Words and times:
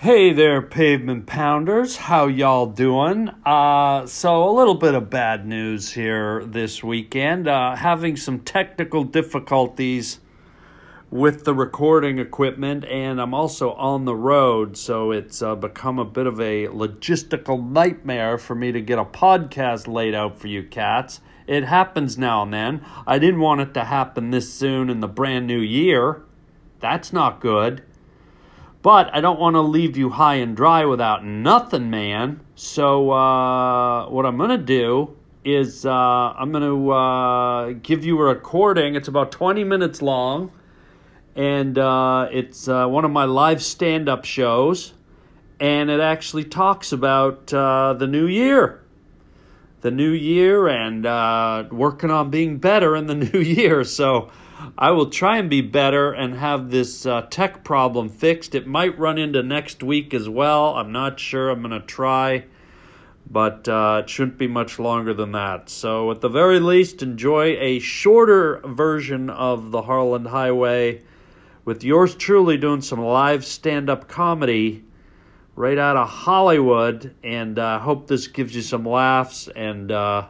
Hey 0.00 0.32
there, 0.32 0.62
pavement 0.62 1.26
pounders. 1.26 1.96
How 1.96 2.28
y'all 2.28 2.66
doing? 2.66 3.30
Uh, 3.44 4.06
so, 4.06 4.48
a 4.48 4.52
little 4.52 4.76
bit 4.76 4.94
of 4.94 5.10
bad 5.10 5.44
news 5.44 5.90
here 5.90 6.44
this 6.44 6.84
weekend. 6.84 7.48
Uh, 7.48 7.74
having 7.74 8.16
some 8.16 8.38
technical 8.38 9.02
difficulties 9.02 10.20
with 11.10 11.44
the 11.44 11.52
recording 11.52 12.20
equipment, 12.20 12.84
and 12.84 13.20
I'm 13.20 13.34
also 13.34 13.72
on 13.72 14.04
the 14.04 14.14
road, 14.14 14.76
so 14.76 15.10
it's 15.10 15.42
uh, 15.42 15.56
become 15.56 15.98
a 15.98 16.04
bit 16.04 16.28
of 16.28 16.38
a 16.40 16.68
logistical 16.68 17.68
nightmare 17.68 18.38
for 18.38 18.54
me 18.54 18.70
to 18.70 18.80
get 18.80 19.00
a 19.00 19.04
podcast 19.04 19.88
laid 19.88 20.14
out 20.14 20.38
for 20.38 20.46
you 20.46 20.62
cats. 20.62 21.20
It 21.48 21.64
happens 21.64 22.16
now 22.16 22.44
and 22.44 22.54
then. 22.54 22.86
I 23.04 23.18
didn't 23.18 23.40
want 23.40 23.62
it 23.62 23.74
to 23.74 23.82
happen 23.82 24.30
this 24.30 24.54
soon 24.54 24.90
in 24.90 25.00
the 25.00 25.08
brand 25.08 25.48
new 25.48 25.58
year. 25.58 26.22
That's 26.78 27.12
not 27.12 27.40
good. 27.40 27.82
But 28.82 29.12
I 29.12 29.20
don't 29.20 29.40
want 29.40 29.54
to 29.54 29.60
leave 29.60 29.96
you 29.96 30.10
high 30.10 30.36
and 30.36 30.56
dry 30.56 30.84
without 30.84 31.24
nothing, 31.24 31.90
man. 31.90 32.40
So, 32.54 33.10
uh, 33.10 34.08
what 34.08 34.24
I'm 34.24 34.36
going 34.36 34.50
to 34.50 34.58
do 34.58 35.16
is 35.44 35.84
uh, 35.84 35.92
I'm 35.92 36.52
going 36.52 36.62
to 36.62 36.90
uh, 36.90 37.72
give 37.82 38.04
you 38.04 38.18
a 38.20 38.24
recording. 38.24 38.94
It's 38.94 39.08
about 39.08 39.32
20 39.32 39.64
minutes 39.64 40.00
long, 40.00 40.52
and 41.34 41.76
uh, 41.76 42.28
it's 42.30 42.68
uh, 42.68 42.86
one 42.86 43.04
of 43.04 43.10
my 43.10 43.24
live 43.24 43.62
stand 43.62 44.08
up 44.08 44.24
shows. 44.24 44.92
And 45.60 45.90
it 45.90 45.98
actually 45.98 46.44
talks 46.44 46.92
about 46.92 47.52
uh, 47.52 47.94
the 47.94 48.06
new 48.06 48.26
year. 48.26 48.84
The 49.80 49.90
new 49.90 50.10
year 50.10 50.68
and 50.68 51.04
working 51.72 52.10
on 52.10 52.30
being 52.30 52.58
better 52.58 52.94
in 52.94 53.08
the 53.08 53.14
new 53.32 53.40
year. 53.40 53.82
So, 53.82 54.30
I 54.76 54.90
will 54.90 55.10
try 55.10 55.38
and 55.38 55.48
be 55.48 55.60
better 55.60 56.12
and 56.12 56.34
have 56.34 56.70
this 56.70 57.06
uh, 57.06 57.22
tech 57.30 57.62
problem 57.62 58.08
fixed. 58.08 58.54
It 58.56 58.66
might 58.66 58.98
run 58.98 59.16
into 59.16 59.42
next 59.42 59.82
week 59.82 60.12
as 60.12 60.28
well. 60.28 60.74
I'm 60.74 60.90
not 60.90 61.20
sure. 61.20 61.50
I'm 61.50 61.62
going 61.62 61.80
to 61.80 61.86
try, 61.86 62.44
but 63.30 63.68
uh, 63.68 64.02
it 64.02 64.10
shouldn't 64.10 64.36
be 64.38 64.48
much 64.48 64.80
longer 64.80 65.14
than 65.14 65.32
that. 65.32 65.70
So, 65.70 66.10
at 66.10 66.20
the 66.20 66.28
very 66.28 66.58
least, 66.58 67.02
enjoy 67.02 67.56
a 67.60 67.78
shorter 67.78 68.60
version 68.64 69.30
of 69.30 69.70
the 69.70 69.82
Harland 69.82 70.26
Highway 70.26 71.02
with 71.64 71.84
yours 71.84 72.16
truly 72.16 72.56
doing 72.56 72.80
some 72.80 73.00
live 73.00 73.44
stand 73.44 73.88
up 73.88 74.08
comedy 74.08 74.84
right 75.54 75.78
out 75.78 75.96
of 75.96 76.08
Hollywood. 76.08 77.14
And 77.22 77.60
I 77.60 77.76
uh, 77.76 77.78
hope 77.78 78.08
this 78.08 78.26
gives 78.26 78.56
you 78.56 78.62
some 78.62 78.84
laughs 78.84 79.48
and, 79.54 79.92
uh, 79.92 80.26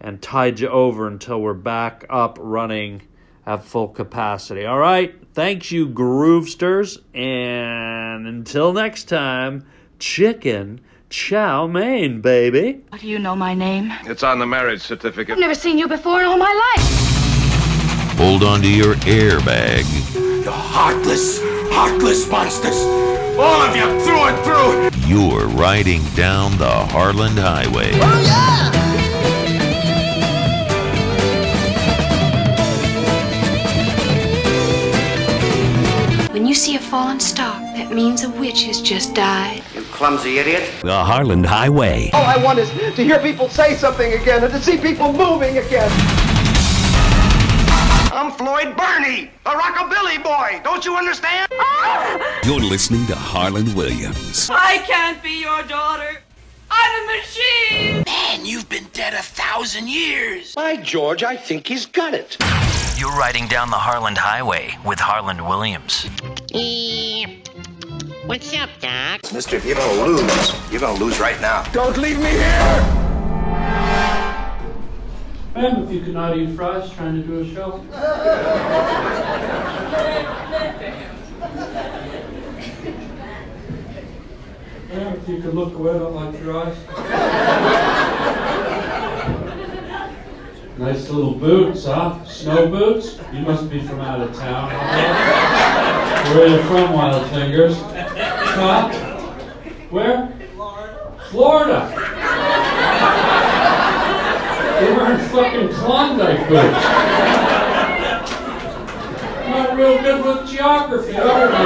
and 0.00 0.20
tides 0.20 0.60
you 0.60 0.68
over 0.68 1.06
until 1.06 1.40
we're 1.40 1.54
back 1.54 2.04
up 2.10 2.38
running 2.40 3.02
have 3.44 3.64
full 3.64 3.88
capacity. 3.88 4.64
All 4.64 4.78
right. 4.78 5.14
Thanks, 5.34 5.70
you 5.70 5.88
groovesters. 5.88 6.98
And 7.14 8.26
until 8.26 8.72
next 8.72 9.04
time, 9.04 9.66
chicken 9.98 10.80
chow 11.10 11.66
mein, 11.66 12.20
baby. 12.20 12.84
How 12.90 12.98
do 12.98 13.06
you 13.08 13.18
know 13.18 13.36
my 13.36 13.54
name? 13.54 13.92
It's 14.04 14.22
on 14.22 14.38
the 14.38 14.46
marriage 14.46 14.80
certificate. 14.80 15.34
I've 15.34 15.40
never 15.40 15.54
seen 15.54 15.78
you 15.78 15.88
before 15.88 16.20
in 16.20 16.26
all 16.26 16.38
my 16.38 16.72
life. 16.76 18.18
Hold 18.18 18.44
on 18.44 18.62
to 18.62 18.68
your 18.68 18.94
airbag. 18.94 19.84
You 20.44 20.50
heartless, 20.50 21.40
heartless 21.72 22.28
monsters. 22.30 22.76
All 23.36 23.62
of 23.62 23.74
you, 23.74 23.82
through 24.04 24.24
and 24.24 24.38
through. 24.44 25.08
You're 25.08 25.46
riding 25.48 26.02
down 26.14 26.56
the 26.58 26.70
Harland 26.70 27.38
Highway. 27.38 27.90
Oh, 27.94 28.22
yeah! 28.24 29.03
See 36.64 36.76
a 36.76 36.80
fallen 36.80 37.20
star, 37.20 37.60
that 37.76 37.92
means 37.92 38.24
a 38.24 38.30
witch 38.30 38.62
has 38.62 38.80
just 38.80 39.14
died. 39.14 39.62
You 39.74 39.82
clumsy 39.82 40.38
idiot. 40.38 40.70
The 40.80 41.04
Harland 41.04 41.44
Highway. 41.44 42.08
All 42.14 42.24
I 42.24 42.38
want 42.42 42.58
is 42.58 42.70
to 42.70 43.04
hear 43.04 43.18
people 43.18 43.50
say 43.50 43.74
something 43.74 44.14
again 44.14 44.42
and 44.42 44.50
to 44.50 44.62
see 44.62 44.78
people 44.78 45.12
moving 45.12 45.58
again. 45.58 45.90
I'm 48.14 48.32
Floyd 48.32 48.74
Burney, 48.78 49.30
a 49.44 49.50
rockabilly 49.50 50.24
boy. 50.24 50.62
Don't 50.64 50.86
you 50.86 50.96
understand? 50.96 51.52
You're 52.46 52.60
listening 52.60 53.06
to 53.08 53.14
Harland 53.14 53.74
Williams. 53.74 54.48
I 54.50 54.78
can't 54.86 55.22
be 55.22 55.42
your 55.42 55.64
daughter. 55.64 56.16
I'm 56.70 57.02
a 57.02 57.06
machine. 57.14 58.04
Man, 58.06 58.46
you've 58.46 58.70
been 58.70 58.86
dead 58.94 59.12
a 59.12 59.22
thousand 59.22 59.90
years. 59.90 60.54
By 60.54 60.76
George, 60.76 61.22
I 61.22 61.36
think 61.36 61.66
he's 61.66 61.84
got 61.84 62.14
it. 62.14 62.38
You're 62.96 63.16
riding 63.16 63.48
down 63.48 63.70
the 63.70 63.76
Harland 63.76 64.16
Highway 64.16 64.78
with 64.84 65.00
Harland 65.00 65.40
Williams. 65.46 66.06
What's 68.26 68.54
up, 68.54 68.70
Doc? 68.80 69.32
Mister, 69.32 69.56
if 69.56 69.64
you're 69.64 69.74
gonna 69.74 70.02
lose, 70.04 70.70
you're 70.70 70.80
gonna 70.80 70.98
lose 70.98 71.18
right 71.18 71.40
now. 71.40 71.64
Don't 71.72 71.96
leave 71.96 72.18
me 72.18 72.30
here! 72.30 73.02
And 75.56 75.84
if 75.84 75.90
you 75.90 76.02
could 76.02 76.14
not 76.14 76.36
eat 76.38 76.54
fries 76.54 76.88
trying 76.92 77.20
to 77.20 77.26
do 77.26 77.40
a 77.40 77.46
show. 77.52 77.80
and 84.92 85.16
if 85.16 85.28
you 85.28 85.42
could 85.42 85.54
look 85.54 85.74
away, 85.74 85.98
don't 85.98 86.14
like 86.14 86.40
your 86.40 86.56
eyes. 86.56 87.83
Nice 90.76 91.08
little 91.08 91.34
boots, 91.34 91.84
huh? 91.84 92.24
Snow 92.24 92.66
boots? 92.68 93.20
You 93.32 93.40
must 93.42 93.70
be 93.70 93.80
from 93.80 94.00
out 94.00 94.20
of 94.20 94.34
town. 94.34 94.70
Where 96.34 96.44
are 96.44 96.48
you 96.48 96.62
from, 96.64 96.92
Wild 96.92 97.30
Fingers? 97.30 97.76
Huh? 97.78 98.88
Where? 99.90 100.32
Florida. 100.56 101.18
Florida! 101.30 101.80
They 104.80 104.92
wearing 104.96 105.20
fucking 105.28 105.68
Klondike 105.78 106.48
boots. 106.48 106.84
Not 109.46 109.76
real 109.76 110.02
good 110.02 110.24
with 110.24 110.50
geography, 110.50 111.16
are 111.16 111.48
they? 111.48 111.64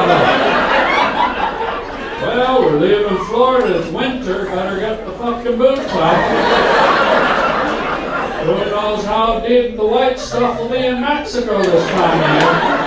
Well, 2.20 2.60
we're 2.60 2.78
leaving 2.78 3.24
Florida. 3.24 3.80
It's 3.80 3.90
winter. 3.90 4.44
Better 4.44 4.78
get 4.80 5.06
the 5.06 5.12
fucking 5.12 5.56
boots 5.56 5.92
off. 5.92 7.47
Who 8.48 8.54
knows 8.54 9.04
how 9.04 9.40
deep 9.40 9.76
the 9.76 9.86
white 9.86 10.18
stuff 10.18 10.58
will 10.58 10.70
be 10.70 10.78
in 10.78 11.02
Mexico 11.02 11.62
this 11.62 11.90
time 11.90 12.18
of 12.18 12.42
year? 12.42 12.78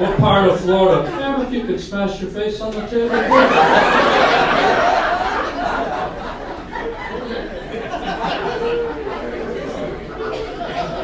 What 0.00 0.18
part 0.18 0.48
of 0.50 0.60
Florida? 0.60 1.08
Damn, 1.08 1.42
if 1.42 1.52
you 1.52 1.64
could 1.66 1.80
smash 1.80 2.20
your 2.20 2.30
face 2.32 2.60
on 2.60 2.72
the 2.72 2.84
table. 2.88 3.14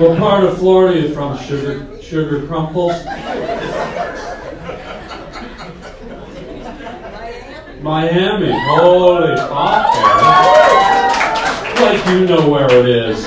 what 0.00 0.18
part 0.18 0.42
of 0.42 0.58
Florida 0.58 0.98
are 0.98 1.02
you 1.02 1.14
from? 1.14 1.38
Sugar, 1.38 2.02
sugar 2.02 2.44
crumples? 2.48 3.00
Miami. 7.82 8.52
Holy 8.52 9.36
fuck, 9.36 9.94
Like 11.80 12.06
you 12.06 12.26
know 12.26 12.48
where 12.48 12.70
it 12.70 12.88
is. 12.88 13.24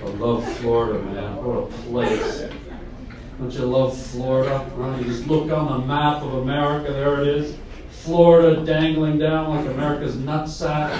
I 0.00 0.04
love 0.18 0.56
Florida, 0.58 1.02
man. 1.02 1.36
What 1.36 1.64
a 1.64 1.66
place. 1.66 2.44
Don't 3.38 3.52
you 3.52 3.64
love 3.66 3.96
Florida? 3.96 4.58
Huh? 4.76 4.96
You 4.98 5.04
just 5.04 5.26
look 5.26 5.50
on 5.50 5.80
the 5.80 5.86
map 5.86 6.22
of 6.22 6.34
America, 6.34 6.92
there 6.92 7.20
it 7.22 7.28
is. 7.28 7.56
Florida 7.90 8.64
dangling 8.64 9.18
down 9.18 9.56
like 9.56 9.66
America's 9.66 10.16
nutsack. 10.16 10.90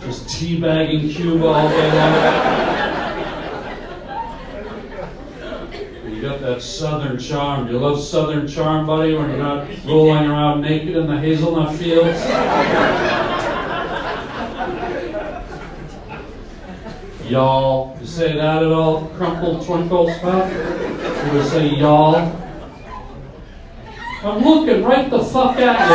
Just 0.00 0.26
teabagging 0.26 1.10
Cuba 1.14 1.46
all 1.46 1.68
day 1.68 1.92
long. 1.92 2.14
You 6.14 6.22
got 6.22 6.38
that 6.50 6.62
southern 6.62 7.16
charm. 7.16 7.68
You 7.68 7.78
love 7.78 8.02
southern 8.02 8.48
charm, 8.48 8.86
buddy, 8.86 9.14
when 9.14 9.30
you're 9.30 9.38
not 9.38 9.68
rolling 9.84 10.28
around 10.28 10.62
naked 10.62 10.96
in 10.96 11.06
the 11.06 11.16
hazelnut 11.16 11.76
fields? 11.76 12.20
y'all. 17.30 17.96
You 18.00 18.06
say 18.06 18.32
that 18.34 18.64
at 18.64 18.72
all? 18.72 19.06
Crumple, 19.16 19.64
twinkle 19.64 20.12
stuff? 20.14 20.52
You 21.32 21.42
say 21.44 21.68
y'all? 21.68 22.36
I'm 24.24 24.42
looking 24.42 24.82
right 24.82 25.08
the 25.08 25.22
fuck 25.22 25.56
at 25.56 25.88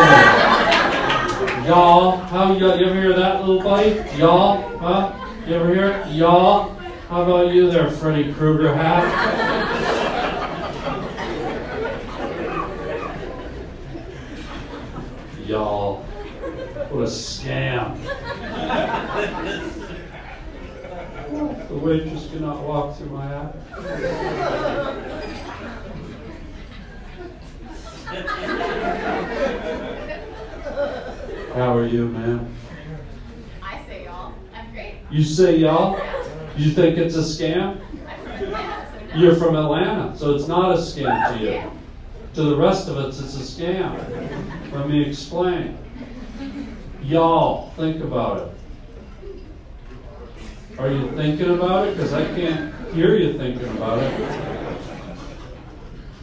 you. 1.64 1.68
Y'all. 1.68 2.18
How 2.18 2.54
you, 2.54 2.60
you 2.60 2.86
ever 2.86 3.02
hear 3.02 3.14
that, 3.14 3.42
little 3.42 3.62
buddy? 3.62 4.02
Y'all? 4.18 4.78
Huh? 4.78 5.12
You 5.46 5.56
ever 5.56 5.76
hear 5.76 5.90
it? 5.90 6.14
Y'all? 6.14 6.74
How 7.10 7.24
about 7.24 7.54
you 7.54 7.70
there, 7.70 7.92
Freddy 7.92 8.34
Krueger 8.34 8.74
hat? 8.74 9.76
y'all. 15.48 16.04
What 16.96 17.04
a 17.04 17.08
scam. 17.08 18.02
The 21.68 21.76
waitress 21.76 22.30
cannot 22.32 22.64
walk 22.64 22.96
through 22.96 23.10
my 23.10 23.26
app. 23.36 23.54
How 31.54 31.78
are 31.78 31.86
you, 31.86 32.08
man? 32.08 32.56
I 33.62 33.86
say 33.86 34.06
y'all. 34.06 34.34
I'm 34.56 34.72
great. 34.72 34.96
You 35.12 35.24
say 35.26 35.58
y'all? 35.58 36.00
You 36.56 36.72
think 36.72 36.98
it's 36.98 37.16
a 37.18 37.24
scam? 37.24 37.82
I'm 38.08 38.24
from 38.24 38.54
Atlanta, 38.54 38.88
so. 39.12 39.18
You're 39.18 39.36
from 39.36 39.58
Atlanta, 39.58 40.18
so 40.18 40.34
it's 40.34 40.48
not 40.48 40.72
a 40.72 40.78
scam 40.78 41.38
to 41.38 41.44
you. 41.44 41.72
To 42.36 42.44
the 42.44 42.56
rest 42.56 42.88
of 42.88 42.96
us, 42.96 43.20
it's 43.20 43.36
a 43.36 43.40
scam. 43.40 44.72
Let 44.72 44.88
me 44.88 45.04
explain. 45.06 45.78
Y'all, 47.06 47.70
think 47.76 48.04
about 48.04 48.38
it. 48.42 48.52
Are 50.80 50.90
you 50.90 51.12
thinking 51.12 51.52
about 51.52 51.88
it? 51.88 51.96
Because 51.96 52.14
I 52.14 52.26
can't 52.34 52.74
hear 52.96 53.16
you 53.16 53.38
thinking 53.38 53.70
about 53.78 54.00
it. 54.02 54.82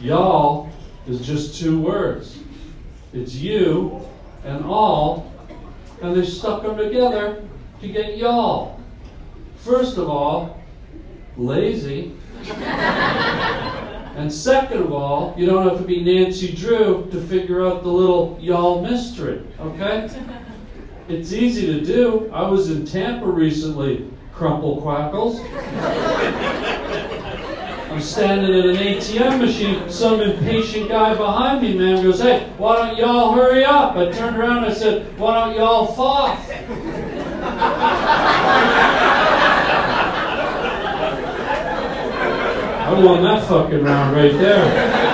Y'all 0.01 0.69
is 1.07 1.25
just 1.25 1.57
two 1.57 1.79
words. 1.79 2.37
It's 3.13 3.33
you 3.33 4.05
and 4.43 4.65
all, 4.65 5.31
and 6.01 6.17
they 6.17 6.25
stuck 6.25 6.63
them 6.63 6.75
together 6.75 7.41
to 7.79 7.87
get 7.87 8.17
y'all. 8.17 8.77
First 9.59 9.97
of 9.97 10.09
all, 10.09 10.61
lazy. 11.37 12.11
and 14.17 14.31
second 14.31 14.81
of 14.81 14.91
all, 14.91 15.33
you 15.37 15.45
don't 15.45 15.65
have 15.65 15.77
to 15.77 15.85
be 15.85 16.03
Nancy 16.03 16.51
Drew 16.51 17.07
to 17.09 17.21
figure 17.21 17.65
out 17.65 17.83
the 17.83 17.89
little 17.89 18.37
y'all 18.41 18.81
mystery, 18.81 19.47
okay? 19.61 20.09
It's 21.13 21.31
easy 21.31 21.67
to 21.67 21.85
do. 21.85 22.29
I 22.33 22.49
was 22.49 22.71
in 22.71 22.87
Tampa 22.87 23.27
recently, 23.27 24.09
crumple 24.33 24.81
quackles. 24.81 25.39
I'm 27.91 28.01
standing 28.01 28.51
at 28.51 28.65
an 28.65 28.77
ATM 28.77 29.39
machine. 29.39 29.87
Some 29.91 30.21
impatient 30.21 30.89
guy 30.89 31.13
behind 31.13 31.61
me, 31.61 31.77
man, 31.77 32.01
goes, 32.01 32.19
Hey, 32.19 32.51
why 32.57 32.77
don't 32.77 32.97
y'all 32.97 33.33
hurry 33.33 33.63
up? 33.63 33.95
I 33.95 34.11
turned 34.11 34.37
around 34.37 34.63
and 34.63 34.73
I 34.73 34.73
said, 34.73 35.15
Why 35.19 35.35
don't 35.35 35.55
y'all 35.55 35.85
foff? 35.93 36.49
I 42.85 43.03
won 43.05 43.21
that 43.21 43.47
fucking 43.47 43.83
round 43.83 44.15
right 44.15 44.33
there. 44.33 45.13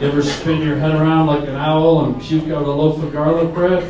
You 0.00 0.06
ever 0.06 0.22
spin 0.22 0.62
your 0.62 0.76
head 0.76 0.94
around 0.94 1.26
like 1.26 1.46
an 1.46 1.56
owl 1.56 2.06
and 2.06 2.18
puke 2.22 2.48
out 2.48 2.62
a 2.62 2.70
loaf 2.70 3.02
of 3.02 3.12
garlic 3.12 3.52
bread? 3.52 3.82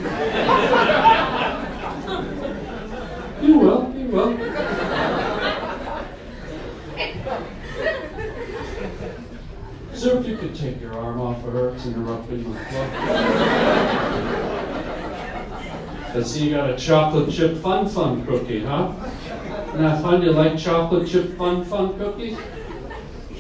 You 3.40 3.58
will, 3.58 3.94
you 3.96 4.06
will. 4.06 4.36
Sir, 9.94 10.19
if 10.19 10.26
you 10.26 10.36
could 10.36 10.54
take 10.54 10.81
your 10.81 10.94
arm 11.10 11.20
off 11.20 11.44
of 11.44 11.52
her, 11.52 11.70
it's 11.70 11.86
interrupting 11.86 12.52
the 12.52 12.58
flow. 12.60 12.82
I 16.14 16.22
see 16.22 16.48
you 16.48 16.54
got 16.54 16.70
a 16.70 16.76
chocolate 16.76 17.32
chip 17.32 17.56
fun 17.58 17.88
fun 17.88 18.24
cookie, 18.26 18.64
huh? 18.64 18.92
And 19.74 19.86
I 19.86 20.00
find 20.00 20.22
you 20.22 20.30
like 20.32 20.56
chocolate 20.58 21.08
chip 21.08 21.36
fun 21.36 21.64
fun 21.64 21.98
cookies? 21.98 22.38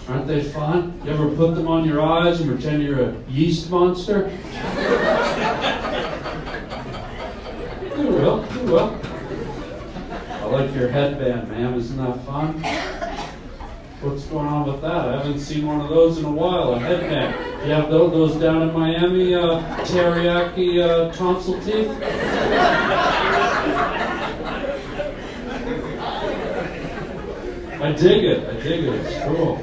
Aren't 0.08 0.26
they 0.26 0.42
fun? 0.42 1.00
You 1.04 1.12
ever 1.12 1.28
put 1.28 1.54
them 1.54 1.68
on 1.68 1.86
your 1.86 2.00
eyes 2.00 2.40
and 2.40 2.50
pretend 2.50 2.82
you're 2.82 3.10
a 3.10 3.14
yeast 3.28 3.70
monster? 3.70 4.30
You 7.96 8.06
will, 8.08 8.44
you 8.52 8.60
will. 8.72 9.00
I 10.30 10.44
like 10.46 10.74
your 10.74 10.88
headband, 10.88 11.48
ma'am. 11.48 11.74
Isn't 11.74 11.96
that 11.98 12.24
fun? 12.24 12.60
What's 14.00 14.24
going 14.24 14.46
on 14.46 14.66
with 14.72 14.80
that? 14.80 15.08
I 15.08 15.18
haven't 15.18 15.38
seen 15.38 15.66
one 15.66 15.80
of 15.80 15.88
those 15.88 16.18
in 16.18 16.24
a 16.24 16.32
while. 16.32 16.72
A 16.74 16.78
headband. 16.80 17.49
You 17.62 17.72
have 17.72 17.90
those, 17.90 18.36
down 18.36 18.62
in 18.62 18.72
Miami, 18.72 19.34
uh, 19.34 19.60
teriyaki 19.84 20.80
uh, 20.82 21.12
tonsil 21.12 21.60
teeth? 21.62 21.90
I 27.82 27.92
dig 27.92 28.24
it. 28.24 28.48
I 28.48 28.52
dig 28.62 28.84
it. 28.84 28.94
It's 28.94 29.24
cool. 29.24 29.56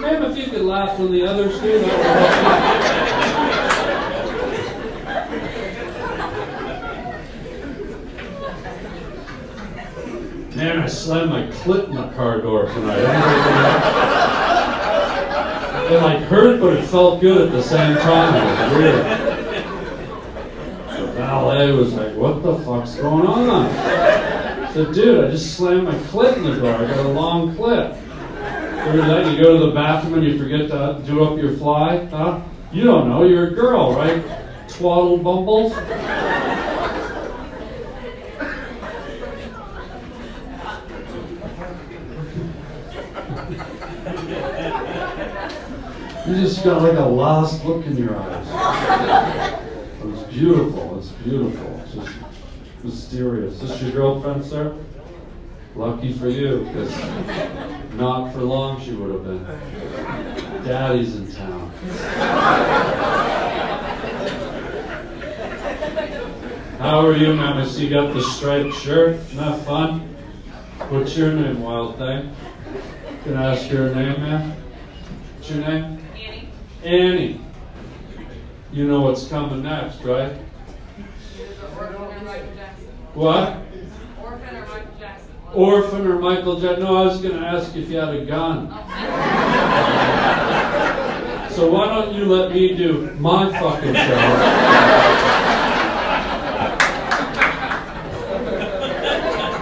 Ma'am, 0.00 0.22
if 0.30 0.36
you 0.38 0.46
could 0.46 0.62
laugh 0.62 0.96
when 0.96 1.10
the 1.10 1.26
others 1.26 1.60
do, 1.60 1.78
that 1.80 1.98
would 1.98 2.30
help. 10.46 10.56
Man, 10.56 10.78
I 10.78 10.86
slammed 10.86 11.30
my 11.30 11.42
clit 11.48 11.88
in 11.88 11.96
the 11.96 12.08
car 12.10 12.40
door 12.40 12.66
tonight. 12.66 14.34
It 15.88 16.02
like 16.02 16.18
hurt, 16.22 16.60
but 16.60 16.72
it 16.72 16.84
felt 16.84 17.20
good 17.20 17.46
at 17.46 17.52
the 17.52 17.62
same 17.62 17.96
time. 17.98 18.34
It 18.34 18.44
was 18.60 18.76
weird. 18.76 19.04
The 20.98 21.12
valet 21.12 21.70
was 21.70 21.94
like, 21.94 22.16
"What 22.16 22.42
the 22.42 22.56
fuck's 22.56 22.96
going 22.96 23.26
on?" 23.26 23.66
I 23.66 24.72
said, 24.72 24.92
"Dude, 24.92 25.24
I 25.24 25.30
just 25.30 25.54
slammed 25.56 25.84
my 25.84 25.94
clit 25.94 26.38
in 26.38 26.42
the 26.42 26.56
door. 26.56 26.74
I 26.74 26.86
got 26.86 27.06
a 27.06 27.08
long 27.08 27.54
clit." 27.54 27.96
Remember 28.86 29.06
that? 29.06 29.32
You 29.32 29.42
go 29.42 29.58
to 29.60 29.66
the 29.66 29.72
bathroom 29.72 30.14
and 30.14 30.24
you 30.24 30.38
forget 30.38 30.68
to 30.70 31.00
do 31.06 31.22
up 31.22 31.38
your 31.38 31.52
fly, 31.52 32.04
huh? 32.06 32.40
You 32.72 32.82
don't 32.84 33.08
know. 33.08 33.22
You're 33.22 33.48
a 33.48 33.54
girl, 33.54 33.94
right? 33.94 34.24
Twaddle 34.68 35.18
bumbles. 35.18 35.72
You 46.36 46.42
just 46.42 46.62
got 46.62 46.82
like 46.82 46.98
a 46.98 47.00
lost 47.00 47.64
look 47.64 47.86
in 47.86 47.96
your 47.96 48.14
eyes. 48.14 48.46
It 50.00 50.04
was 50.04 50.22
beautiful. 50.24 50.98
It's 50.98 51.08
beautiful. 51.08 51.80
It's 51.82 51.94
just 51.94 52.14
mysterious. 52.84 53.54
Is 53.54 53.70
this 53.70 53.80
your 53.80 53.92
girlfriend, 53.92 54.44
sir? 54.44 54.76
Lucky 55.74 56.12
for 56.12 56.28
you, 56.28 56.58
because 56.66 56.94
not 57.94 58.34
for 58.34 58.40
long 58.40 58.82
she 58.82 58.92
would 58.92 59.12
have 59.12 59.24
been. 59.24 59.44
Daddy's 60.66 61.16
in 61.16 61.32
town. 61.32 61.70
How 66.78 67.06
are 67.06 67.16
you, 67.16 67.64
see 67.64 67.84
you 67.86 67.90
got 67.90 68.12
the 68.12 68.20
striped 68.20 68.74
shirt. 68.74 69.16
Isn't 69.16 69.38
that 69.38 69.64
fun? 69.64 70.00
What's 70.90 71.16
your 71.16 71.32
name, 71.32 71.62
wild 71.62 71.96
thing? 71.96 72.30
Can 73.24 73.38
I 73.38 73.54
ask 73.54 73.70
your 73.70 73.94
name, 73.94 74.20
ma'am? 74.20 74.52
What's 75.38 75.50
your 75.50 75.66
name? 75.66 75.95
Annie. 76.82 77.40
You 78.72 78.86
know 78.86 79.00
what's 79.00 79.26
coming 79.28 79.62
next, 79.62 80.02
right? 80.02 80.32
What? 83.14 83.62
Orphan 84.22 84.56
or 84.56 84.66
Michael 84.66 84.94
Jackson. 84.98 85.30
Orphan 85.54 86.06
or 86.06 86.18
Michael 86.18 86.60
Jackson? 86.60 86.82
No, 86.84 86.96
I 86.96 87.04
was 87.06 87.20
going 87.22 87.40
to 87.40 87.46
ask 87.46 87.74
if 87.74 87.88
you 87.88 87.96
had 87.98 88.14
a 88.14 88.24
gun. 88.26 88.68
So 91.50 91.70
why 91.72 91.86
don't 91.86 92.14
you 92.14 92.26
let 92.26 92.52
me 92.52 92.74
do 92.76 93.10
my 93.18 93.50
fucking 93.58 93.94
show? 93.94 94.16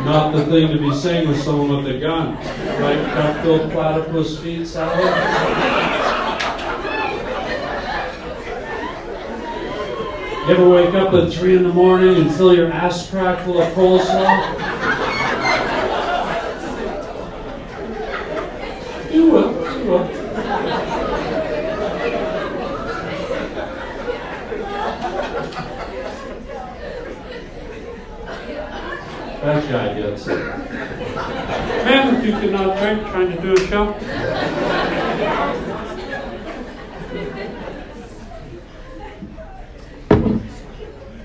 Not 0.05 0.33
the 0.35 0.45
thing 0.47 0.69
to 0.69 0.79
be 0.79 0.93
saying 0.95 1.29
with 1.29 1.41
someone 1.41 1.85
with 1.85 1.95
a 1.95 1.99
gun. 2.01 2.37
Right? 2.81 3.01
Duck-billed 3.15 3.71
platypus 3.71 4.39
feet 4.41 4.67
salad? 4.67 6.04
You 10.45 10.51
ever 10.51 10.69
wake 10.69 10.93
up 10.95 11.15
at 11.15 11.33
3 11.33 11.57
in 11.57 11.63
the 11.63 11.73
morning 11.73 12.17
and 12.17 12.31
fill 12.31 12.55
your 12.55 12.71
ass 12.71 13.09
crack 13.09 13.47
full 13.47 13.63
of 13.63 13.73
coleslaw? 13.73 14.75
You 19.11 19.31
will, 19.31 19.79
you 19.79 19.91
will. 19.91 20.05
That 29.41 29.71
guy 29.71 29.95
gets 29.99 30.27
it. 30.27 30.39
Man, 31.87 32.17
if 32.17 32.27
you 32.27 32.33
could 32.39 32.53
not 32.53 32.77
drink, 32.77 33.01
trying 33.09 33.31
to 33.35 33.41
do 33.41 33.55
a 33.55 33.67
show. 33.67 33.95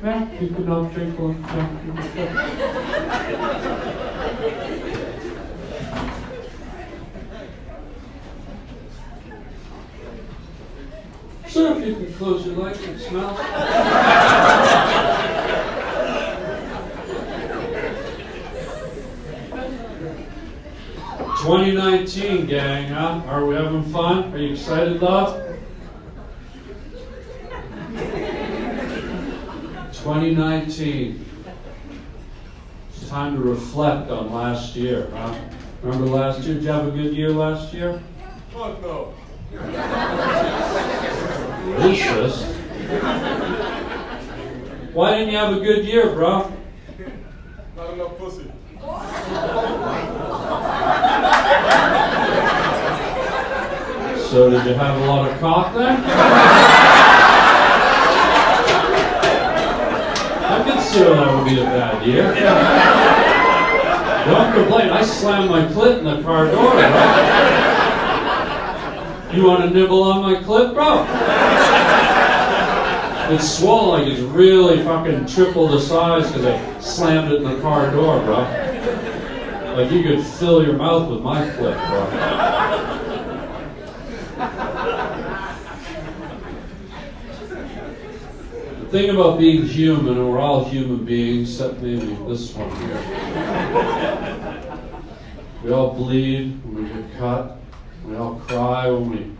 Ma'am, 0.02 0.32
you 0.40 0.48
could 0.48 0.66
not 0.66 0.94
drink 0.94 1.20
while 1.20 1.34
trying 1.34 1.78
to 1.78 1.84
do 1.86 1.92
a 1.98 2.02
show. 2.02 2.28
Sir, 11.50 11.78
if 11.78 11.86
you 11.86 11.96
can 11.96 12.14
close 12.14 12.46
your 12.46 12.56
legs, 12.56 12.80
it 12.82 13.00
smells. 13.00 13.38
2019, 21.42 22.46
gang, 22.46 22.88
huh? 22.88 23.22
Are 23.28 23.46
we 23.46 23.56
having 23.56 23.84
fun? 23.84 24.34
Are 24.34 24.38
you 24.38 24.54
excited, 24.54 25.02
love? 25.02 25.49
2019. 30.04 31.26
It's 32.90 33.10
time 33.10 33.36
to 33.36 33.42
reflect 33.42 34.10
on 34.10 34.32
last 34.34 34.76
year, 34.76 35.10
huh? 35.14 35.36
Remember 35.82 36.08
last 36.08 36.42
year? 36.44 36.54
Did 36.56 36.64
you 36.64 36.72
have 36.72 36.88
a 36.88 36.92
good 36.92 37.14
year 37.14 37.32
last 37.32 37.74
year? 37.74 38.02
Fuck 38.54 38.82
no. 38.82 39.14
Racist. 41.76 42.46
Why 44.94 45.18
didn't 45.18 45.32
you 45.34 45.38
have 45.38 45.58
a 45.58 45.60
good 45.60 45.86
year, 45.86 46.12
bro? 46.14 46.52
Not 47.76 47.94
enough 47.94 48.18
pussy. 48.18 48.52
So 54.30 54.50
did 54.50 54.66
you 54.66 54.74
have 54.76 55.02
a 55.02 55.06
lot 55.06 55.30
of 55.30 55.40
cock 55.40 55.74
then? 55.74 56.04
I 60.42 60.58
could 60.72 60.82
see 60.84 61.00
that 61.00 61.36
would 61.36 61.46
be 61.46 61.60
a 61.60 61.64
bad 61.64 62.06
year. 62.06 62.34
Don't 64.26 64.54
complain. 64.54 64.90
I 64.90 65.02
slammed 65.04 65.50
my 65.50 65.66
clit 65.68 66.00
in 66.00 66.06
the 66.06 66.22
car 66.22 66.46
door, 66.52 66.74
right? 66.74 67.60
You 69.34 69.46
want 69.46 69.64
to 69.64 69.70
nibble 69.70 70.04
on 70.04 70.22
my 70.22 70.36
clit, 70.42 70.74
bro? 70.74 71.06
It's 73.34 73.58
swollen 73.58 74.02
like 74.02 74.12
it's 74.12 74.22
really 74.22 74.84
fucking 74.84 75.28
triple 75.28 75.68
the 75.68 75.80
size 75.80 76.32
because 76.32 76.46
I 76.46 76.80
slammed 76.80 77.32
it 77.32 77.44
in 77.44 77.44
the 77.44 77.60
car 77.62 77.92
door, 77.92 78.20
bro. 78.22 78.40
Like 79.76 79.92
you 79.92 80.02
could 80.04 80.26
fill 80.26 80.64
your 80.64 80.74
mouth 80.74 81.10
with 81.10 81.22
my 81.22 81.42
clit, 81.42 81.78
bro. 81.90 82.59
Thing 88.90 89.10
about 89.12 89.38
being 89.38 89.66
human, 89.66 90.18
and 90.18 90.30
we're 90.30 90.40
all 90.40 90.68
human 90.68 91.06
beings, 91.06 91.52
except 91.52 91.80
maybe 91.82 92.08
this 92.28 92.54
one 92.56 92.76
here. 92.82 92.98
We 95.64 95.72
all 95.72 95.94
bleed 95.94 96.60
when 96.64 96.84
we 96.84 96.90
get 96.90 97.18
cut. 97.18 97.58
We 98.04 98.16
all 98.16 98.36
cry 98.48 98.90
when 98.90 99.10
we 99.12 99.32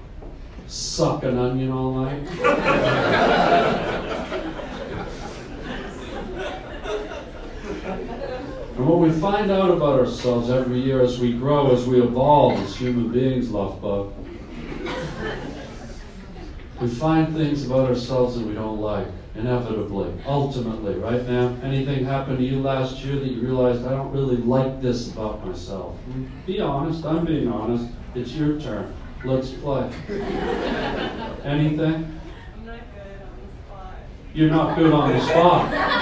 suck 0.68 1.24
an 1.24 1.40
onion 1.40 1.72
all 1.72 1.94
night. 1.94 2.28
And 8.76 8.88
what 8.88 9.00
we 9.00 9.10
find 9.12 9.50
out 9.50 9.72
about 9.72 10.00
ourselves 10.00 10.52
every 10.52 10.80
year 10.80 11.02
as 11.02 11.20
we 11.20 11.34
grow, 11.34 11.72
as 11.72 11.88
we 11.88 12.02
evolve 12.02 12.60
as 12.60 12.76
human 12.76 13.12
beings, 13.12 13.50
Love 13.50 13.82
Bug, 13.82 14.14
we 16.80 16.88
find 16.88 17.36
things 17.36 17.66
about 17.66 17.90
ourselves 17.90 18.38
that 18.38 18.46
we 18.46 18.54
don't 18.54 18.80
like, 18.80 19.08
inevitably, 19.36 20.12
ultimately, 20.26 20.96
right 20.96 21.28
now. 21.28 21.56
Anything 21.64 22.06
happened 22.06 22.40
to 22.40 22.44
you 22.44 22.62
last 22.62 23.04
year 23.04 23.16
that 23.16 23.28
you 23.28 23.42
realized, 23.42 23.86
I 23.86 23.92
don't 23.92 24.12
really 24.12 24.38
like 24.38 24.82
this 24.82 25.12
about 25.12 25.46
myself? 25.46 25.98
Be 26.46 26.60
honest, 26.60 27.06
I'm 27.06 27.26
being 27.26 27.48
honest. 27.48 27.88
It's 28.16 28.34
your 28.34 28.60
turn. 28.60 28.94
Let's 29.24 29.52
play. 29.52 29.90
Anything? 31.44 32.20
I'm 32.56 32.66
not 32.66 32.80
good 32.94 33.22
on 33.22 33.38
the 33.38 33.64
spot. 33.66 33.96
You're 34.34 34.50
not 34.50 34.78
good 34.78 34.94
on 34.94 35.14
the 35.14 35.22
spot. 35.22 36.00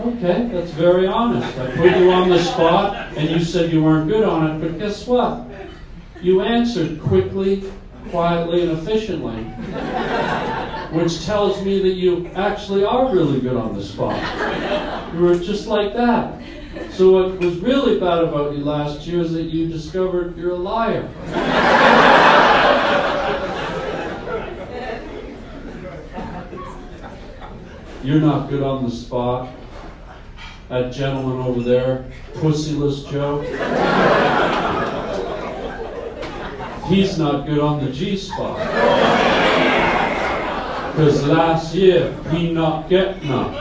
Okay, 0.00 0.48
that's 0.50 0.70
very 0.70 1.06
honest. 1.06 1.58
I 1.58 1.70
put 1.76 1.98
you 1.98 2.10
on 2.10 2.30
the 2.30 2.42
spot 2.42 3.12
and 3.18 3.28
you 3.28 3.44
said 3.44 3.70
you 3.70 3.84
weren't 3.84 4.08
good 4.08 4.24
on 4.24 4.50
it, 4.50 4.58
but 4.58 4.78
guess 4.78 5.06
what? 5.06 5.44
You 6.22 6.40
answered 6.40 7.00
quickly, 7.02 7.70
quietly, 8.10 8.62
and 8.62 8.78
efficiently, 8.78 9.44
which 10.92 11.24
tells 11.24 11.64
me 11.64 11.80
that 11.82 11.94
you 11.94 12.26
actually 12.34 12.84
are 12.84 13.12
really 13.12 13.40
good 13.40 13.56
on 13.56 13.74
the 13.74 13.82
spot. 13.82 14.16
You 15.14 15.20
were 15.20 15.38
just 15.38 15.66
like 15.66 15.94
that. 15.94 16.42
So, 16.92 17.12
what 17.12 17.38
was 17.38 17.56
really 17.58 17.98
bad 17.98 18.22
about 18.24 18.56
you 18.56 18.64
last 18.64 19.06
year 19.06 19.20
is 19.20 19.32
that 19.32 19.44
you 19.44 19.68
discovered 19.68 20.36
you're 20.36 20.52
a 20.52 20.56
liar. 20.56 21.08
You're 28.02 28.20
not 28.20 28.48
good 28.48 28.62
on 28.62 28.84
the 28.84 28.90
spot. 28.90 29.52
That 30.68 30.92
gentleman 30.92 31.46
over 31.46 31.60
there, 31.62 32.10
Pussyless 32.34 33.10
Joe, 33.10 33.42
he's 36.88 37.18
not 37.18 37.46
good 37.46 37.58
on 37.58 37.84
the 37.84 37.90
G 37.92 38.16
spot. 38.16 38.56
Because 40.90 41.24
last 41.26 41.74
year 41.74 42.12
he 42.30 42.52
not 42.52 42.88
get 42.88 43.22
none. 43.22 43.52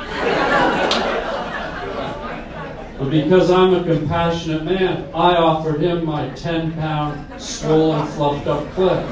But 2.98 3.12
because 3.12 3.50
I'm 3.50 3.74
a 3.76 3.84
compassionate 3.84 4.66
man, 4.66 5.06
I 5.14 5.36
offered 5.36 5.80
him 5.80 6.06
my 6.06 6.30
10 6.32 6.74
pound 6.74 7.42
swollen, 7.42 8.06
fluffed 8.08 8.46
up 8.48 8.70
clip. 8.74 9.06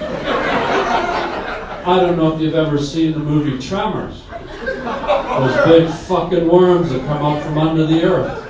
I 1.87 1.99
don't 2.01 2.17
know 2.17 2.35
if 2.35 2.41
you've 2.41 2.55
ever 2.55 2.77
seen 2.77 3.13
the 3.13 3.19
movie 3.19 3.65
Tremors. 3.65 4.23
Those 4.29 5.65
big 5.65 5.89
fucking 5.89 6.49
worms 6.49 6.89
that 6.89 6.99
come 7.07 7.23
up 7.23 7.41
from 7.43 7.57
under 7.57 7.85
the 7.85 8.03
earth. 8.03 8.43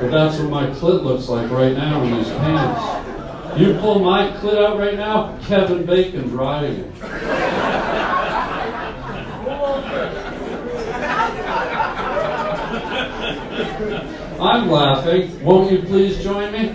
But 0.00 0.10
that's 0.10 0.38
what 0.38 0.50
my 0.50 0.66
clit 0.66 1.02
looks 1.04 1.28
like 1.28 1.50
right 1.50 1.74
now 1.74 2.02
in 2.02 2.16
these 2.16 2.28
pants. 2.28 3.58
You 3.58 3.74
pull 3.78 4.00
my 4.00 4.28
clit 4.32 4.62
out 4.62 4.78
right 4.78 4.96
now, 4.96 5.38
Kevin 5.44 5.86
Bacon's 5.86 6.32
riding 6.32 6.80
it. 6.80 6.94
I'm 14.40 14.70
laughing. 14.70 15.44
Won't 15.44 15.70
you 15.70 15.82
please 15.82 16.22
join 16.22 16.52
me? 16.52 16.70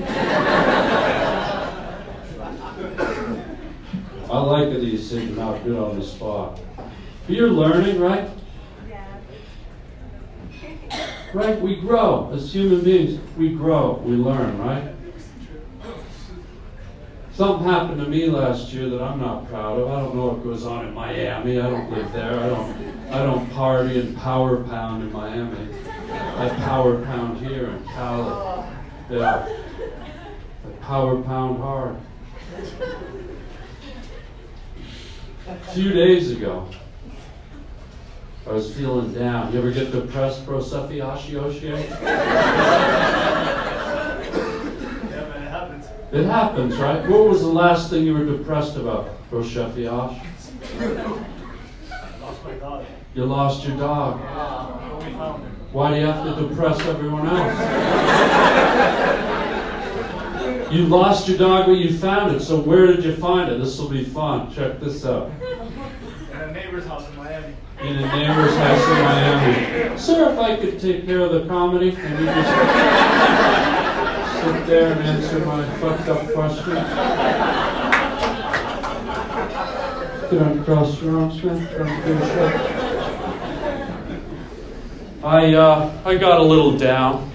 I 4.30 4.40
like 4.40 4.70
that 4.72 4.84
he's 4.84 5.10
sitting 5.10 5.40
out 5.40 5.64
good 5.64 5.78
on 5.78 6.00
the 6.00 6.06
spot. 6.06 6.60
But 6.76 7.36
you're 7.36 7.50
learning, 7.50 8.00
right? 8.00 8.30
Yeah. 8.88 9.20
Right? 11.34 11.60
We 11.60 11.78
grow 11.78 12.32
as 12.34 12.54
human 12.54 12.84
beings. 12.84 13.20
We 13.36 13.54
grow. 13.54 14.02
We 14.06 14.16
learn, 14.16 14.60
right? 14.60 14.94
Something 17.34 17.68
happened 17.68 18.00
to 18.00 18.08
me 18.08 18.28
last 18.28 18.72
year 18.74 18.90
that 18.90 19.02
I'm 19.02 19.20
not 19.20 19.50
proud 19.50 19.80
of. 19.80 19.90
I 19.90 20.02
don't 20.02 20.16
know 20.16 20.28
what 20.28 20.44
goes 20.44 20.66
on 20.66 20.86
in 20.86 20.94
Miami. 20.94 21.60
I 21.60 21.70
don't 21.70 21.92
live 21.92 22.14
there. 22.14 22.40
I 22.40 22.48
don't. 22.48 23.12
I 23.12 23.24
don't 23.24 23.52
party 23.52 24.00
and 24.00 24.16
power 24.18 24.64
pound 24.64 25.04
in 25.04 25.12
Miami. 25.12 25.68
I 26.12 26.50
power 26.64 27.02
pound 27.04 27.46
here 27.46 27.68
in 27.68 27.84
Cali. 27.86 28.68
Yeah. 29.10 29.48
I 29.48 30.70
power 30.82 31.22
pound 31.22 31.60
hard. 31.60 31.98
A 35.48 35.56
few 35.74 35.94
days 35.94 36.32
ago, 36.32 36.68
I 38.48 38.52
was 38.52 38.74
feeling 38.76 39.14
down. 39.14 39.52
You 39.54 39.60
ever 39.60 39.72
get 39.72 39.92
depressed, 39.92 40.46
bro? 40.46 40.60
Sephiashioshie? 40.60 41.72
It 45.36 45.50
happens, 45.50 45.86
It 46.12 46.26
happens, 46.26 46.78
right? 46.78 47.10
What 47.10 47.28
was 47.30 47.42
the 47.42 47.48
last 47.48 47.90
thing 47.90 48.04
you 48.06 48.14
were 48.14 48.26
depressed 48.26 48.76
about, 48.78 49.10
bro 49.30 49.42
Sheffiash? 49.42 50.22
Lost 52.22 52.44
my 52.44 52.54
dog. 52.54 52.86
You 53.14 53.26
lost 53.26 53.66
your 53.66 53.78
dog. 53.78 54.20
Yeah, 54.22 54.98
we 54.98 55.14
found 55.14 55.44
him. 55.44 55.65
Why 55.76 55.92
do 55.94 56.00
you 56.00 56.06
have 56.06 56.24
to 56.24 56.48
depress 56.48 56.80
everyone 56.86 57.28
else? 57.28 57.54
You 60.72 60.86
lost 60.88 61.28
your 61.28 61.38
dog, 61.38 61.66
but 61.66 61.74
you 61.74 61.92
found 61.98 62.34
it. 62.34 62.40
So 62.40 62.62
where 62.62 62.88
did 62.88 63.04
you 63.04 63.14
find 63.14 63.52
it? 63.52 63.60
This 63.60 63.78
will 63.78 63.90
be 63.90 64.06
fun. 64.06 64.54
Check 64.54 64.80
this 64.80 65.06
out. 65.06 65.30
At 66.32 66.48
a 66.48 66.52
neighbor's 66.54 66.86
house 66.86 67.06
in 67.10 67.18
Miami. 67.18 67.54
In 67.82 67.98
a 67.98 68.08
neighbor's 68.08 68.56
house 68.56 68.88
in 68.88 69.04
Miami. 69.04 69.98
Sir, 70.00 70.32
if 70.32 70.40
I 70.40 70.56
could 70.56 70.80
take 70.80 71.06
care 71.06 71.20
of 71.20 71.34
the 71.34 71.46
comedy, 71.46 71.90
and 71.90 72.20
you 72.20 72.26
just 72.26 72.50
sit 74.46 74.66
there 74.66 74.94
and 74.94 75.02
answer 75.02 75.40
my 75.46 75.66
fucked 75.80 76.08
up 76.08 76.26
questions. 76.32 76.88
Get 80.32 80.42
uncross 80.42 81.02
your 81.02 81.20
arms, 81.20 81.44
man. 81.44 81.68
Try 81.68 81.86
to 81.86 82.06
do 82.06 82.14
a 82.18 82.20
show. 82.28 82.76
I 85.26 85.56
uh, 85.56 85.92
I 86.06 86.18
got 86.18 86.40
a 86.40 86.44
little 86.44 86.78
down, 86.78 87.32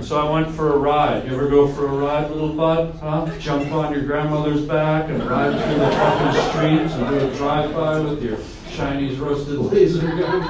so 0.00 0.16
I 0.16 0.30
went 0.30 0.54
for 0.54 0.74
a 0.74 0.78
ride. 0.78 1.26
You 1.26 1.34
ever 1.34 1.48
go 1.48 1.66
for 1.66 1.86
a 1.86 1.88
ride, 1.88 2.30
little 2.30 2.52
bud? 2.52 2.94
Huh? 3.00 3.26
Jump 3.40 3.72
on 3.72 3.92
your 3.92 4.02
grandmother's 4.02 4.60
back 4.60 5.10
and 5.10 5.20
ride 5.28 5.50
through 5.60 5.74
the 5.74 5.90
fucking 5.90 6.42
streets 6.50 6.94
and 6.94 7.08
do 7.08 7.26
a 7.26 7.34
drive-by 7.36 7.98
with 7.98 8.22
your 8.22 8.38
Chinese 8.70 9.18
roasted 9.18 9.58
laser 9.58 10.06
gun. 10.06 10.40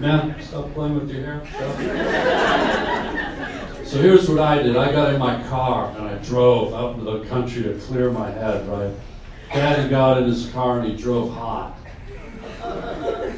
Man, 0.00 0.40
stop 0.40 0.72
playing 0.72 0.94
with 1.00 1.10
your 1.10 1.24
hair. 1.24 1.42
So 3.84 4.00
here's 4.00 4.28
what 4.28 4.38
I 4.38 4.62
did. 4.62 4.76
I 4.76 4.92
got 4.92 5.12
in 5.12 5.18
my 5.18 5.42
car 5.48 5.92
and 5.96 6.06
I 6.06 6.14
drove 6.18 6.72
out 6.74 6.96
into 6.96 7.10
the 7.10 7.24
country 7.24 7.64
to 7.64 7.74
clear 7.80 8.12
my 8.12 8.30
head, 8.30 8.68
right? 8.68 8.94
Daddy 9.54 9.88
got 9.88 10.18
in 10.18 10.24
his 10.24 10.50
car 10.50 10.80
and 10.80 10.90
he 10.90 10.96
drove 10.96 11.32
hot. 11.32 11.78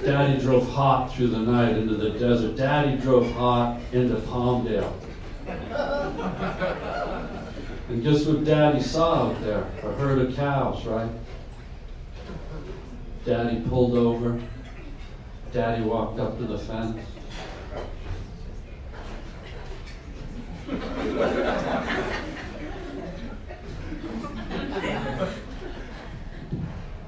Daddy 0.02 0.40
drove 0.40 0.66
hot 0.70 1.14
through 1.14 1.26
the 1.26 1.40
night 1.40 1.76
into 1.76 1.94
the 1.94 2.18
desert. 2.18 2.56
Daddy 2.56 2.96
drove 2.96 3.30
hot 3.32 3.78
into 3.92 4.14
Palmdale. 4.14 4.94
And 7.90 8.02
guess 8.02 8.24
what 8.24 8.44
Daddy 8.44 8.80
saw 8.80 9.26
out 9.28 9.40
there? 9.42 9.66
A 9.82 9.92
herd 9.92 10.18
of 10.20 10.34
cows, 10.34 10.86
right? 10.86 11.10
Daddy 13.26 13.60
pulled 13.68 13.98
over. 13.98 14.40
Daddy 15.52 15.82
walked 15.82 16.18
up 16.18 16.38
to 16.38 16.44
the 16.44 16.58
fence. 16.58 16.98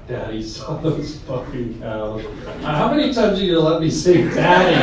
Daddy 0.09 0.41
saw 0.41 0.75
those 0.81 1.19
fucking 1.19 1.79
cows. 1.79 2.25
Uh, 2.25 2.61
How 2.61 2.91
many 2.91 3.13
times 3.13 3.39
are 3.39 3.43
you 3.43 3.55
gonna 3.55 3.69
let 3.69 3.79
me 3.81 3.91
say 3.91 4.23
daddy? 4.23 4.75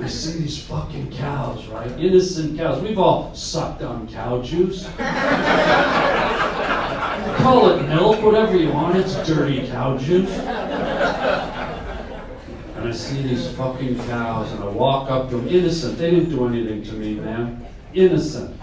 I 0.00 0.06
see 0.06 0.38
these 0.42 0.62
fucking 0.62 1.10
cows, 1.10 1.66
right? 1.66 1.90
Innocent 1.98 2.56
cows. 2.56 2.80
We've 2.80 2.98
all 2.98 3.34
sucked 3.34 3.82
on 3.82 4.06
cow 4.06 4.40
juice. 4.42 4.86
Call 7.38 7.70
it 7.70 7.88
milk, 7.88 8.22
whatever 8.22 8.56
you 8.56 8.70
want. 8.70 8.96
It's 8.96 9.14
dirty 9.26 9.66
cow 9.66 9.98
juice. 9.98 10.30
And 12.76 12.88
I 12.88 12.92
see 12.92 13.22
these 13.22 13.50
fucking 13.52 13.96
cows, 14.06 14.52
and 14.52 14.62
I 14.62 14.68
walk 14.68 15.10
up 15.10 15.30
to 15.30 15.38
them, 15.38 15.48
innocent. 15.48 15.98
They 15.98 16.10
didn't 16.10 16.30
do 16.30 16.46
anything 16.46 16.82
to 16.84 16.92
me, 16.92 17.14
man. 17.14 17.66
Innocent. 17.94 18.54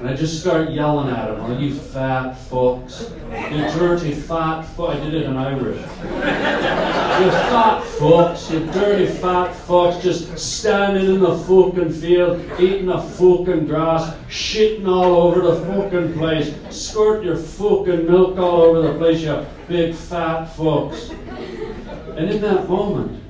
And 0.00 0.08
I 0.08 0.16
just 0.16 0.40
start 0.40 0.70
yelling 0.70 1.14
at 1.14 1.26
them, 1.26 1.40
oh, 1.42 1.58
you 1.58 1.74
fat 1.74 2.34
fucks. 2.34 3.10
You 3.52 3.78
dirty 3.78 4.14
fat 4.14 4.62
fuck. 4.62 4.96
I 4.96 5.00
did 5.00 5.12
it 5.12 5.22
in 5.24 5.36
Irish. 5.36 5.78
You 5.78 7.30
fat 7.30 7.82
fucks, 7.82 8.50
you 8.50 8.60
dirty 8.72 9.04
fat 9.04 9.54
fucks, 9.54 10.00
just 10.00 10.38
standing 10.38 11.04
in 11.04 11.20
the 11.20 11.36
fucking 11.36 11.92
field, 11.92 12.40
eating 12.58 12.86
the 12.86 12.98
fucking 12.98 13.66
grass, 13.66 14.16
shitting 14.30 14.88
all 14.88 15.16
over 15.16 15.42
the 15.42 15.66
fucking 15.66 16.14
place, 16.14 16.54
squirt 16.70 17.22
your 17.22 17.36
fucking 17.36 18.06
milk 18.06 18.38
all 18.38 18.62
over 18.62 18.80
the 18.80 18.94
place, 18.96 19.20
you 19.20 19.44
big 19.68 19.94
fat 19.94 20.48
fucks. 20.56 21.10
And 22.16 22.30
in 22.30 22.40
that 22.40 22.70
moment, 22.70 23.22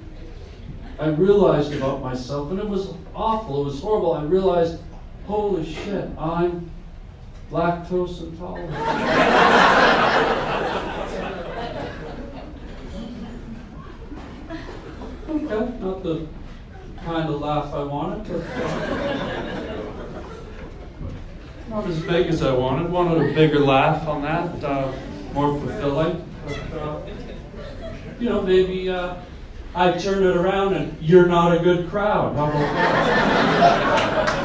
I 1.01 1.09
realized 1.09 1.75
about 1.75 2.01
myself, 2.01 2.53
and 2.53 2.61
it 2.61 2.69
was 2.69 2.95
awful, 3.13 3.63
it 3.63 3.65
was 3.65 3.81
horrible. 3.81 4.13
I 4.13 4.23
realized, 4.23 4.81
holy 5.27 5.65
shit, 5.73 6.09
I'm 6.19 6.71
lactose 7.51 8.23
intolerant. 8.23 8.75
Okay, 15.29 15.79
not 15.81 16.03
the 16.03 16.27
kind 17.05 17.29
of 17.29 17.41
laugh 17.41 17.73
I 17.73 17.83
wanted, 17.83 18.25
but 18.29 18.43
not 21.69 21.87
as 21.87 22.01
big 22.03 22.27
as 22.27 22.43
I 22.43 22.53
wanted. 22.53 22.91
Wanted 22.91 23.31
a 23.31 23.35
bigger 23.35 23.61
laugh 23.61 24.07
on 24.09 24.23
that, 24.23 24.65
uh, 24.65 24.93
more 25.33 25.59
fulfilling. 25.59 26.25
But, 26.47 26.81
uh, 26.81 27.01
you 28.19 28.29
know, 28.29 28.43
maybe 28.43 28.91
uh, 28.91 29.15
I 29.75 29.93
turn 29.93 30.25
it 30.25 30.37
around 30.37 30.75
and 30.75 31.01
you're 31.01 31.27
not 31.27 31.57
a 31.57 31.61
good 31.63 31.89
crowd. 31.91 32.35
How 32.37 32.45
about 32.51 32.59
that? 32.59 34.41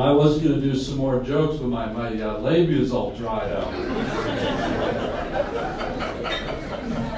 And 0.00 0.08
I 0.08 0.12
was 0.12 0.38
going 0.38 0.58
to 0.58 0.60
do 0.62 0.74
some 0.74 0.96
more 0.96 1.22
jokes, 1.22 1.58
but 1.58 1.66
my, 1.66 1.84
my 1.92 2.06
uh, 2.06 2.38
labia's 2.38 2.90
all 2.90 3.10
dried 3.10 3.52
out. 3.52 3.70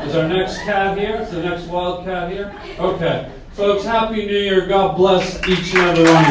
Is 0.05 0.17
our 0.17 0.29
next 0.29 0.59
cat 0.63 0.99
here? 0.99 1.19
Is 1.19 1.31
the 1.31 1.45
next 1.45 1.69
wild 1.69 2.05
cat 2.05 2.33
here? 2.33 2.53
Okay. 2.81 3.31
Folks, 3.53 3.85
Happy 3.85 4.27
New 4.27 4.37
Year. 4.37 4.67
God 4.67 4.97
bless 4.97 5.37
each 5.47 5.73
and 5.77 5.97
every 5.97 6.13
one 6.13 6.25
of 6.25 6.29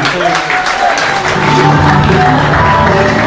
you. 3.15 3.20